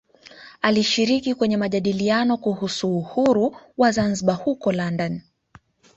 Alishiriki 0.61 1.35
kwenye 1.35 1.57
majadiliano 1.57 2.37
kuhusu 2.37 2.97
uhuru 2.97 3.55
wa 3.77 3.91
Zanzibar 3.91 4.35
huko 4.35 4.71
London 4.71 5.21